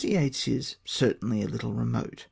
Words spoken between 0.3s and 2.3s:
is certainly a little remote.